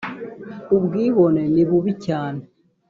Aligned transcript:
ubwibone 0.75 1.43
nibubi 1.53 1.91
cyane 2.05 2.41